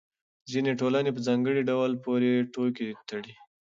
ځینې 0.51 0.71
ټولنې 0.79 1.09
په 1.13 1.19
ځانګړو 1.27 1.67
ډلو 1.69 1.99
پورې 2.05 2.31
ټوکې 2.53 2.87
تړي. 3.09 3.33